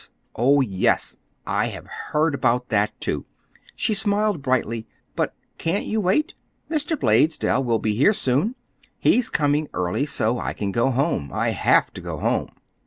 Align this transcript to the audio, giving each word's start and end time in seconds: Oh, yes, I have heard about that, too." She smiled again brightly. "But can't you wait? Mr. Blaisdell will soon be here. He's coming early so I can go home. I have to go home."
Oh, 0.35 0.61
yes, 0.61 1.17
I 1.45 1.67
have 1.67 1.85
heard 1.85 2.33
about 2.33 2.69
that, 2.69 2.99
too." 2.99 3.27
She 3.75 3.93
smiled 3.93 4.37
again 4.37 4.41
brightly. 4.41 4.87
"But 5.15 5.35
can't 5.59 5.85
you 5.85 6.01
wait? 6.01 6.33
Mr. 6.71 6.99
Blaisdell 6.99 7.63
will 7.63 7.75
soon 7.77 7.81
be 7.83 7.95
here. 7.95 8.55
He's 8.97 9.29
coming 9.29 9.69
early 9.75 10.07
so 10.07 10.39
I 10.39 10.53
can 10.53 10.71
go 10.71 10.89
home. 10.89 11.29
I 11.31 11.49
have 11.49 11.93
to 11.93 12.01
go 12.01 12.17
home." 12.17 12.49